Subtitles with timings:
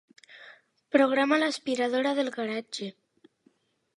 [0.95, 2.89] Programa l'aspiradora del garatge.